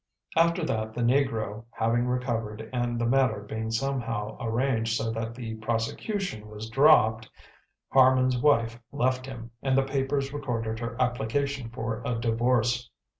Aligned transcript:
After 0.35 0.65
that, 0.65 0.95
the 0.95 1.03
negro 1.03 1.65
having 1.69 2.07
recovered 2.07 2.67
and 2.73 2.97
the 2.99 3.05
matter 3.05 3.41
being 3.41 3.69
somehow 3.69 4.35
arranged 4.41 4.97
so 4.97 5.11
that 5.11 5.35
the 5.35 5.53
prosecution 5.57 6.49
was 6.49 6.71
dropped, 6.71 7.29
Harman's 7.89 8.39
wife 8.39 8.81
left 8.91 9.27
him, 9.27 9.51
and 9.61 9.77
the 9.77 9.83
papers 9.83 10.33
recorded 10.33 10.79
her 10.79 10.99
application 10.99 11.69
for 11.69 12.01
a 12.03 12.15
divorce. 12.15 12.89